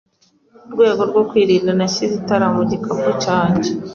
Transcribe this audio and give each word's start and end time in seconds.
Mu 0.65 0.69
rwego 0.75 1.01
rwo 1.09 1.21
kwirinda, 1.29 1.71
nashyize 1.77 2.13
itara 2.21 2.45
mu 2.55 2.61
gikapu 2.69 3.09
cyanjye. 3.23 3.69